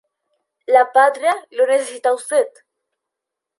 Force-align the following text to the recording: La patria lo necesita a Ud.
La 0.75 0.81
patria 0.95 1.35
lo 1.59 1.67
necesita 1.73 2.09
a 2.09 2.13
Ud. 2.19 2.65